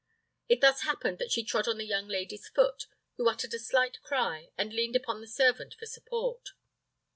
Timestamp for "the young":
1.77-2.07